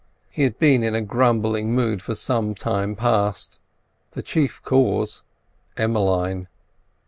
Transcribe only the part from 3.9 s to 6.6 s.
the chief cause, Emmeline.